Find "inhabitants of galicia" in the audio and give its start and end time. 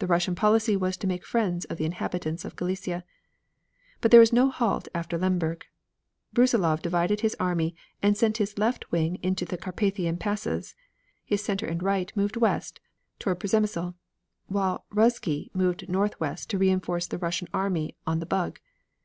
1.84-3.04